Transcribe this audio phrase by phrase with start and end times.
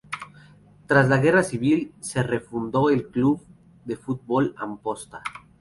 [0.87, 3.45] Tras la guerra civil se refundó el Club
[3.85, 5.21] de Futbol Amposta.